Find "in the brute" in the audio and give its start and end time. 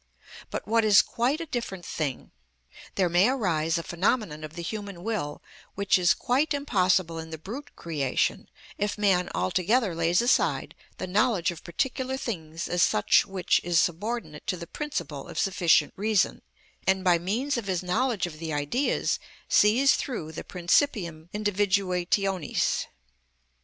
7.19-7.75